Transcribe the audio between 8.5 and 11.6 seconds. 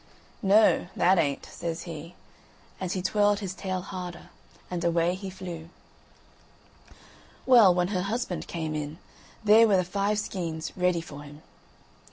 in, there were the five skeins ready for him.